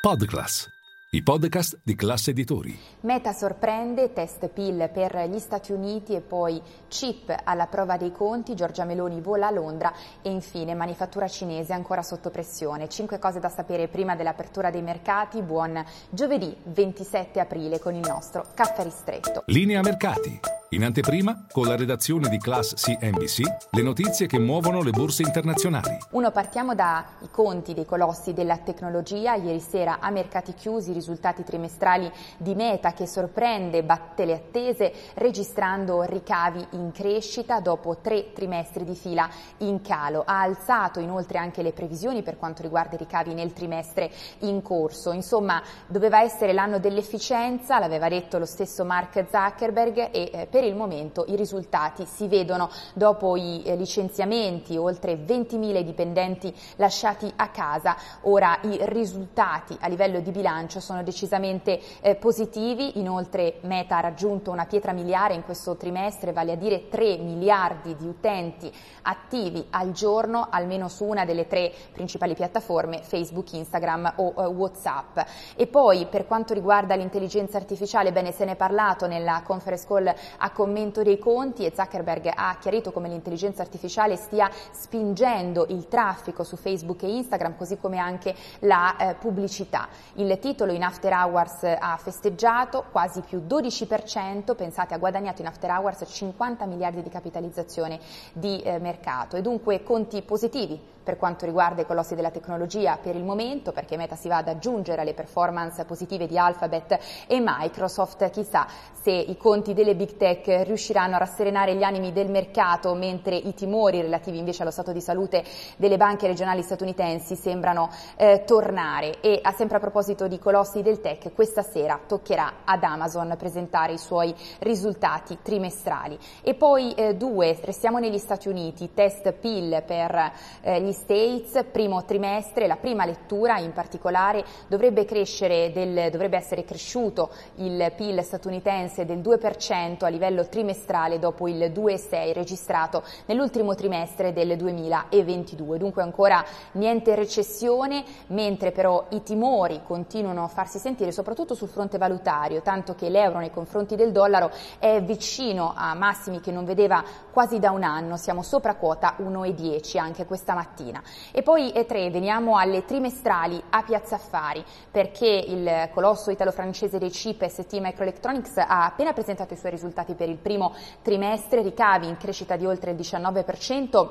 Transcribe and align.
Podclass, 0.00 0.66
i 1.10 1.22
podcast 1.22 1.80
di 1.82 1.94
classe 1.94 2.30
editori. 2.30 2.74
Meta 3.00 3.34
sorprende, 3.34 4.14
test 4.14 4.48
PIL 4.48 4.88
per 4.90 5.28
gli 5.28 5.38
Stati 5.38 5.72
Uniti 5.72 6.14
e 6.14 6.22
poi 6.22 6.58
chip 6.88 7.38
alla 7.44 7.66
prova 7.66 7.98
dei 7.98 8.10
conti, 8.10 8.54
Giorgia 8.54 8.86
Meloni 8.86 9.20
vola 9.20 9.48
a 9.48 9.50
Londra 9.50 9.92
e 10.22 10.30
infine 10.30 10.74
manifattura 10.74 11.28
cinese 11.28 11.74
ancora 11.74 12.00
sotto 12.00 12.30
pressione. 12.30 12.88
Cinque 12.88 13.18
cose 13.18 13.40
da 13.40 13.50
sapere 13.50 13.88
prima 13.88 14.16
dell'apertura 14.16 14.70
dei 14.70 14.80
mercati. 14.80 15.42
Buon 15.42 15.84
giovedì 16.08 16.56
27 16.62 17.38
aprile 17.38 17.78
con 17.78 17.94
il 17.94 18.08
nostro 18.08 18.46
caffè 18.54 18.82
ristretto. 18.82 19.42
Linea 19.48 19.82
mercati. 19.82 20.59
In 20.72 20.84
anteprima, 20.84 21.46
con 21.50 21.66
la 21.66 21.74
redazione 21.74 22.28
di 22.28 22.38
Class 22.38 22.74
CNBC, 22.74 23.40
le 23.70 23.82
notizie 23.82 24.28
che 24.28 24.38
muovono 24.38 24.82
le 24.82 24.92
borse 24.92 25.22
internazionali. 25.22 25.98
Uno, 26.12 26.30
partiamo 26.30 26.76
dai 26.76 27.02
conti 27.32 27.74
dei 27.74 27.84
colossi 27.84 28.32
della 28.32 28.56
tecnologia. 28.58 29.34
Ieri 29.34 29.58
sera 29.58 29.98
a 29.98 30.10
mercati 30.10 30.54
chiusi 30.54 30.90
i 30.90 30.94
risultati 30.94 31.42
trimestrali 31.42 32.08
di 32.36 32.54
Meta 32.54 32.92
che 32.92 33.08
sorprende, 33.08 33.82
batte 33.82 34.24
le 34.24 34.34
attese, 34.34 34.92
registrando 35.14 36.02
ricavi 36.02 36.64
in 36.74 36.92
crescita 36.92 37.58
dopo 37.58 37.98
tre 38.00 38.32
trimestri 38.32 38.84
di 38.84 38.94
fila 38.94 39.28
in 39.58 39.82
calo. 39.82 40.22
Ha 40.24 40.40
alzato 40.40 41.00
inoltre 41.00 41.38
anche 41.38 41.62
le 41.62 41.72
previsioni 41.72 42.22
per 42.22 42.36
quanto 42.36 42.62
riguarda 42.62 42.94
i 42.94 42.98
ricavi 42.98 43.34
nel 43.34 43.52
trimestre 43.52 44.08
in 44.42 44.62
corso. 44.62 45.10
Insomma, 45.10 45.60
doveva 45.88 46.22
essere 46.22 46.52
l'anno 46.52 46.78
dell'efficienza, 46.78 47.80
l'aveva 47.80 48.08
detto 48.08 48.38
lo 48.38 48.46
stesso 48.46 48.84
Mark 48.84 49.26
Zuckerberg 49.28 50.10
e 50.12 50.30
eh, 50.32 50.46
per 50.48 50.59
per 50.60 50.68
il 50.68 50.76
momento 50.76 51.24
i 51.26 51.36
risultati 51.36 52.04
si 52.04 52.28
vedono 52.28 52.68
dopo 52.92 53.34
i 53.34 53.62
eh, 53.64 53.76
licenziamenti, 53.76 54.76
oltre 54.76 55.14
20.000 55.14 55.80
dipendenti 55.80 56.54
lasciati 56.76 57.32
a 57.36 57.48
casa, 57.48 57.96
ora 58.22 58.58
i 58.64 58.78
risultati 58.82 59.74
a 59.80 59.88
livello 59.88 60.20
di 60.20 60.30
bilancio 60.30 60.78
sono 60.78 61.02
decisamente 61.02 61.80
eh, 62.02 62.14
positivi, 62.16 62.98
inoltre 62.98 63.60
Meta 63.62 63.96
ha 63.96 64.00
raggiunto 64.00 64.50
una 64.50 64.66
pietra 64.66 64.92
miliare 64.92 65.32
in 65.32 65.44
questo 65.44 65.76
trimestre, 65.76 66.34
vale 66.34 66.52
a 66.52 66.56
dire 66.56 66.90
3 66.90 67.16
miliardi 67.16 67.96
di 67.96 68.06
utenti 68.06 68.70
attivi 69.02 69.64
al 69.70 69.92
giorno, 69.92 70.48
almeno 70.50 70.88
su 70.88 71.06
una 71.06 71.24
delle 71.24 71.46
tre 71.46 71.72
principali 71.90 72.34
piattaforme, 72.34 73.00
Facebook, 73.02 73.50
Instagram 73.54 74.12
o 74.16 74.34
eh, 74.36 74.44
Whatsapp. 74.44 75.20
E 75.56 75.66
poi 75.66 76.04
per 76.04 76.26
quanto 76.26 76.52
riguarda 76.52 76.94
l'intelligenza 76.96 77.56
artificiale, 77.56 78.12
bene 78.12 78.32
se 78.32 78.44
ne 78.44 78.52
è 78.52 78.56
parlato 78.56 79.06
nella 79.06 79.40
conference 79.42 79.86
call 79.86 80.14
a 80.36 80.48
commento 80.52 81.02
dei 81.02 81.18
conti 81.18 81.64
e 81.64 81.72
Zuckerberg 81.74 82.30
ha 82.34 82.56
chiarito 82.60 82.92
come 82.92 83.08
l'intelligenza 83.08 83.62
artificiale 83.62 84.16
stia 84.16 84.50
spingendo 84.72 85.66
il 85.68 85.88
traffico 85.88 86.44
su 86.44 86.56
Facebook 86.56 87.02
e 87.02 87.16
Instagram, 87.16 87.56
così 87.56 87.78
come 87.78 87.98
anche 87.98 88.34
la 88.60 88.96
eh, 88.96 89.14
pubblicità. 89.14 89.88
Il 90.14 90.38
titolo 90.38 90.72
in 90.72 90.82
After 90.82 91.12
Hours 91.12 91.64
ha 91.64 91.96
festeggiato 91.96 92.84
quasi 92.90 93.20
più 93.20 93.42
12%, 93.46 94.54
pensate 94.54 94.94
ha 94.94 94.98
guadagnato 94.98 95.40
in 95.40 95.48
After 95.48 95.70
Hours 95.70 96.04
50 96.06 96.66
miliardi 96.66 97.02
di 97.02 97.08
capitalizzazione 97.08 98.00
di 98.32 98.60
eh, 98.60 98.78
mercato 98.78 99.36
e 99.36 99.42
dunque 99.42 99.82
conti 99.82 100.22
positivi 100.22 100.98
per 101.02 101.16
quanto 101.16 101.46
riguarda 101.46 101.82
i 101.82 101.86
colossi 101.86 102.14
della 102.14 102.30
tecnologia 102.30 102.96
per 102.96 103.16
il 103.16 103.24
momento, 103.24 103.72
perché 103.72 103.96
Meta 103.96 104.16
si 104.16 104.28
va 104.28 104.36
ad 104.36 104.48
aggiungere 104.48 105.00
alle 105.00 105.14
performance 105.14 105.84
positive 105.84 106.26
di 106.26 106.38
Alphabet 106.38 106.98
e 107.26 107.42
Microsoft, 107.42 108.30
chissà 108.30 108.66
se 109.00 109.10
i 109.10 109.36
conti 109.36 109.72
delle 109.72 109.96
big 109.96 110.16
tech 110.16 110.39
riusciranno 110.44 111.14
a 111.14 111.18
rasserenare 111.18 111.74
gli 111.74 111.82
animi 111.82 112.12
del 112.12 112.30
mercato, 112.30 112.94
mentre 112.94 113.36
i 113.36 113.54
timori 113.54 114.00
relativi 114.00 114.38
invece 114.38 114.62
allo 114.62 114.70
stato 114.70 114.92
di 114.92 115.00
salute 115.00 115.44
delle 115.76 115.96
banche 115.96 116.26
regionali 116.26 116.62
statunitensi 116.62 117.34
sembrano 117.34 117.90
eh, 118.16 118.44
tornare. 118.46 119.20
E 119.20 119.40
a 119.42 119.52
sempre 119.52 119.76
a 119.76 119.80
proposito 119.80 120.28
di 120.28 120.38
colossi 120.38 120.82
del 120.82 121.00
tech, 121.00 121.32
questa 121.34 121.62
sera 121.62 121.98
toccherà 122.06 122.52
ad 122.64 122.82
Amazon 122.82 123.34
presentare 123.38 123.92
i 123.92 123.98
suoi 123.98 124.34
risultati 124.60 125.38
trimestrali. 125.42 126.18
E 126.42 126.54
poi 126.54 126.92
eh, 126.94 127.14
due, 127.14 127.58
restiamo 127.62 127.98
negli 127.98 128.18
Stati 128.18 128.48
Uniti, 128.48 128.94
test 128.94 129.32
PIL 129.32 129.82
per 129.86 130.32
eh, 130.62 130.80
gli 130.80 130.92
States, 130.92 131.64
primo 131.70 132.04
trimestre, 132.04 132.66
la 132.66 132.76
prima 132.76 133.04
lettura 133.04 133.58
in 133.58 133.72
particolare 133.72 134.44
dovrebbe 134.68 135.04
crescere 135.04 135.72
del, 135.72 136.10
dovrebbe 136.10 136.36
essere 136.36 136.64
cresciuto 136.64 137.30
il 137.56 137.92
PIL 137.96 138.22
statunitense 138.22 139.04
del 139.04 139.18
2% 139.18 140.04
a 140.04 140.08
livello 140.08 140.29
trimestrale 140.48 141.18
dopo 141.18 141.48
il 141.48 141.70
2,6 141.70 142.32
registrato 142.32 143.02
nell'ultimo 143.26 143.74
trimestre 143.74 144.32
del 144.32 144.56
2022. 144.56 145.78
Dunque 145.78 146.02
ancora 146.02 146.44
niente 146.72 147.14
recessione, 147.14 148.04
mentre 148.28 148.72
però 148.72 149.06
i 149.10 149.22
timori 149.22 149.82
continuano 149.84 150.44
a 150.44 150.48
farsi 150.48 150.78
sentire 150.78 151.12
soprattutto 151.12 151.54
sul 151.54 151.68
fronte 151.68 151.98
valutario, 151.98 152.62
tanto 152.62 152.94
che 152.94 153.08
l'euro 153.08 153.38
nei 153.38 153.50
confronti 153.50 153.96
del 153.96 154.12
dollaro 154.12 154.50
è 154.78 155.02
vicino 155.02 155.72
a 155.74 155.94
massimi 155.94 156.40
che 156.40 156.52
non 156.52 156.64
vedeva 156.64 157.02
quasi 157.32 157.58
da 157.58 157.70
un 157.70 157.82
anno, 157.82 158.16
siamo 158.16 158.42
sopra 158.42 158.74
quota 158.74 159.16
1,10 159.18 159.98
anche 159.98 160.26
questa 160.26 160.54
mattina. 160.54 161.02
E 161.32 161.42
poi 161.42 161.72
E3, 161.74 162.10
veniamo 162.10 162.56
alle 162.56 162.84
trimestrali 162.84 163.62
a 163.70 163.82
Piazza 163.82 164.16
Affari, 164.16 164.64
perché 164.90 165.26
il 165.26 165.88
colosso 165.92 166.30
italo-francese 166.30 166.98
dei 166.98 167.10
chip 167.10 167.46
ST 167.46 167.78
Microelectronics 167.80 168.58
ha 168.58 168.84
appena 168.84 169.12
presentato 169.12 169.54
i 169.54 169.56
suoi 169.56 169.70
risultati 169.70 170.14
per 170.20 170.28
il 170.28 170.36
primo 170.36 170.74
trimestre, 171.00 171.62
ricavi 171.62 172.06
in 172.06 172.18
crescita 172.18 172.56
di 172.56 172.66
oltre 172.66 172.90
il 172.90 172.98
19% 172.98 174.08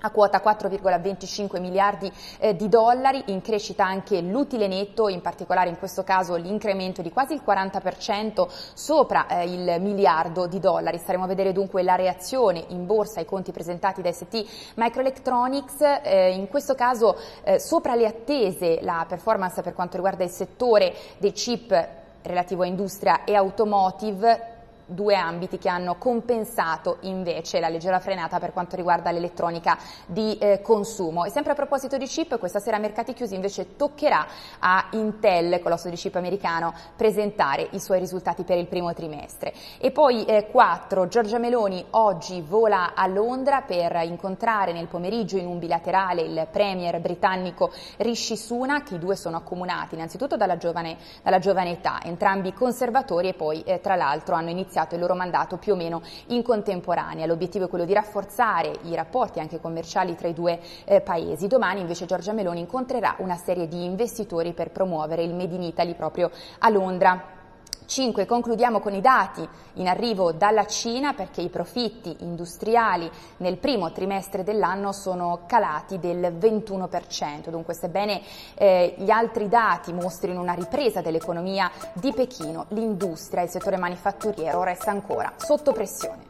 a 0.00 0.10
quota 0.10 0.42
4,25 0.44 1.60
miliardi 1.60 2.12
eh, 2.38 2.56
di 2.56 2.68
dollari, 2.68 3.22
in 3.26 3.40
crescita 3.40 3.86
anche 3.86 4.20
l'utile 4.20 4.66
netto, 4.66 5.08
in 5.08 5.20
particolare 5.20 5.70
in 5.70 5.78
questo 5.78 6.02
caso 6.02 6.34
l'incremento 6.34 7.02
di 7.02 7.10
quasi 7.10 7.34
il 7.34 7.42
40% 7.46 8.48
sopra 8.74 9.28
eh, 9.28 9.44
il 9.44 9.80
miliardo 9.80 10.48
di 10.48 10.58
dollari. 10.58 10.98
Staremo 10.98 11.24
a 11.24 11.28
vedere 11.28 11.52
dunque 11.52 11.84
la 11.84 11.94
reazione 11.94 12.64
in 12.68 12.84
borsa 12.84 13.20
ai 13.20 13.26
conti 13.26 13.52
presentati 13.52 14.02
da 14.02 14.10
ST 14.10 14.72
Microelectronics, 14.74 16.00
eh, 16.02 16.32
in 16.32 16.48
questo 16.48 16.74
caso 16.74 17.16
eh, 17.44 17.60
sopra 17.60 17.94
le 17.94 18.06
attese 18.06 18.80
la 18.82 19.06
performance 19.08 19.62
per 19.62 19.72
quanto 19.72 19.94
riguarda 19.94 20.24
il 20.24 20.30
settore 20.30 20.94
dei 21.18 21.32
chip 21.32 22.02
relativo 22.24 22.62
a 22.62 22.66
industria 22.66 23.24
e 23.24 23.34
automotive 23.34 24.53
due 24.86 25.14
ambiti 25.14 25.58
che 25.58 25.68
hanno 25.68 25.96
compensato 25.96 26.98
invece 27.00 27.60
la 27.60 27.68
leggera 27.68 28.00
frenata 28.00 28.38
per 28.38 28.52
quanto 28.52 28.76
riguarda 28.76 29.10
l'elettronica 29.10 29.78
di 30.06 30.36
eh, 30.38 30.60
consumo. 30.60 31.24
E 31.24 31.30
sempre 31.30 31.52
a 31.52 31.54
proposito 31.54 31.96
di 31.96 32.06
chip, 32.06 32.38
questa 32.38 32.58
sera 32.58 32.76
a 32.76 32.80
mercati 32.80 33.12
chiusi 33.12 33.34
invece 33.34 33.76
toccherà 33.76 34.26
a 34.58 34.88
Intel, 34.92 35.60
colosso 35.60 35.88
di 35.88 35.96
chip 35.96 36.14
americano, 36.16 36.74
presentare 36.96 37.68
i 37.70 37.80
suoi 37.80 37.98
risultati 37.98 38.44
per 38.44 38.58
il 38.58 38.66
primo 38.66 38.92
trimestre. 38.92 39.52
E 39.78 39.90
poi 39.90 40.24
eh, 40.24 40.48
4, 40.50 41.08
Giorgia 41.08 41.38
Meloni 41.38 41.84
oggi 41.90 42.42
vola 42.42 42.94
a 42.94 43.06
Londra 43.06 43.62
per 43.62 44.00
incontrare 44.04 44.72
nel 44.72 44.88
pomeriggio 44.88 45.36
in 45.36 45.46
un 45.46 45.58
bilaterale 45.58 46.22
il 46.22 46.48
premier 46.50 47.00
britannico 47.00 47.72
Rishi 47.98 48.36
Sunak, 48.36 48.92
i 48.92 48.98
due 48.98 49.16
sono 49.16 49.36
accomunati 49.36 49.94
innanzitutto 49.94 50.36
dalla 50.36 50.56
giovane, 50.56 50.96
dalla 51.22 51.38
giovane 51.38 51.72
età, 51.72 52.00
entrambi 52.02 52.52
conservatori 52.52 53.28
e 53.28 53.34
poi 53.34 53.62
eh, 53.62 53.80
tra 53.80 53.96
l'altro 53.96 54.34
hanno 54.34 54.50
iniziato 54.50 54.73
iniziato 54.74 54.94
il 54.96 55.00
loro 55.00 55.14
mandato 55.14 55.56
più 55.56 55.74
o 55.74 55.76
meno 55.76 56.02
in 56.26 56.42
contemporanea. 56.42 57.26
L'obiettivo 57.26 57.66
è 57.66 57.68
quello 57.68 57.84
di 57.84 57.92
rafforzare 57.92 58.72
i 58.82 58.94
rapporti 58.94 59.38
anche 59.38 59.60
commerciali 59.60 60.16
tra 60.16 60.26
i 60.26 60.34
due 60.34 60.58
eh, 60.84 61.00
paesi. 61.00 61.46
Domani 61.46 61.80
invece 61.80 62.06
Giorgia 62.06 62.32
Meloni 62.32 62.60
incontrerà 62.60 63.14
una 63.18 63.36
serie 63.36 63.68
di 63.68 63.84
investitori 63.84 64.52
per 64.52 64.70
promuovere 64.70 65.22
il 65.22 65.34
Made 65.34 65.54
in 65.54 65.62
Italy 65.62 65.94
proprio 65.94 66.30
a 66.58 66.68
Londra. 66.70 67.42
5. 67.86 68.26
Concludiamo 68.26 68.80
con 68.80 68.94
i 68.94 69.00
dati 69.00 69.46
in 69.74 69.88
arrivo 69.88 70.32
dalla 70.32 70.66
Cina 70.66 71.14
perché 71.14 71.40
i 71.40 71.48
profitti 71.48 72.16
industriali 72.20 73.10
nel 73.38 73.58
primo 73.58 73.92
trimestre 73.92 74.42
dell'anno 74.42 74.92
sono 74.92 75.40
calati 75.46 75.98
del 75.98 76.34
21%. 76.38 77.48
Dunque 77.48 77.74
sebbene 77.74 78.22
eh, 78.54 78.94
gli 78.98 79.10
altri 79.10 79.48
dati 79.48 79.92
mostrino 79.92 80.40
una 80.40 80.54
ripresa 80.54 81.00
dell'economia 81.00 81.70
di 81.92 82.12
Pechino, 82.12 82.66
l'industria 82.68 83.42
e 83.42 83.44
il 83.44 83.50
settore 83.50 83.76
manifatturiero 83.76 84.62
resta 84.62 84.90
ancora 84.90 85.32
sotto 85.36 85.72
pressione. 85.72 86.26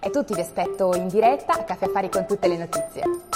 E 0.00 0.10
tutti 0.10 0.34
vi 0.34 0.40
aspetto 0.40 0.94
in 0.94 1.08
diretta 1.08 1.54
a 1.54 1.64
Caffè 1.64 1.86
Affari 1.86 2.08
con 2.08 2.26
tutte 2.26 2.46
le 2.46 2.56
notizie. 2.56 3.35